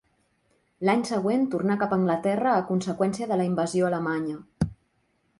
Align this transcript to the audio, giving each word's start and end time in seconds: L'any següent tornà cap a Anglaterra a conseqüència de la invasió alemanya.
L'any 0.87 1.01
següent 1.09 1.43
tornà 1.55 1.75
cap 1.83 1.91
a 1.93 1.99
Anglaterra 2.01 2.53
a 2.61 2.63
conseqüència 2.69 3.27
de 3.33 3.37
la 3.41 3.45
invasió 3.49 3.91
alemanya. 3.91 4.69